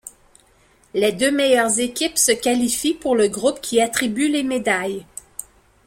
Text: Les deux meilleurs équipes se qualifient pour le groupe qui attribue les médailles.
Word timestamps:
Les 0.95 1.11
deux 1.11 1.29
meilleurs 1.29 1.79
équipes 1.79 2.17
se 2.17 2.31
qualifient 2.31 2.95
pour 2.95 3.15
le 3.15 3.27
groupe 3.27 3.61
qui 3.61 3.79
attribue 3.79 4.29
les 4.29 4.41
médailles. 4.41 5.05